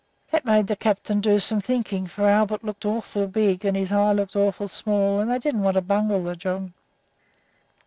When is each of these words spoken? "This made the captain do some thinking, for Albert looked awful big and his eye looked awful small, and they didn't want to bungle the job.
"This 0.31 0.43
made 0.43 0.65
the 0.65 0.75
captain 0.75 1.21
do 1.21 1.37
some 1.37 1.61
thinking, 1.61 2.07
for 2.07 2.23
Albert 2.23 2.63
looked 2.63 2.85
awful 2.85 3.27
big 3.27 3.63
and 3.65 3.77
his 3.77 3.91
eye 3.91 4.13
looked 4.13 4.35
awful 4.35 4.67
small, 4.67 5.19
and 5.19 5.29
they 5.29 5.37
didn't 5.37 5.61
want 5.61 5.75
to 5.75 5.81
bungle 5.83 6.23
the 6.23 6.35
job. 6.35 6.71